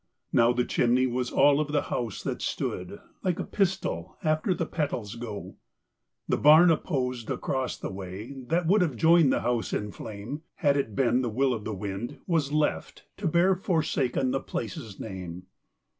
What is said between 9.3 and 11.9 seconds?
the house in flame Had it been the will of the